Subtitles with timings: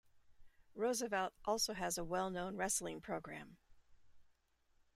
[0.73, 3.57] Roosevelt also has a well known wrestling program.